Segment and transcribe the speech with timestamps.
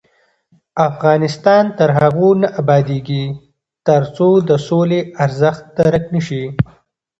[0.89, 3.25] افغانستان تر هغو نه ابادیږي،
[3.87, 6.43] ترڅو د سولې ارزښت درک نشي.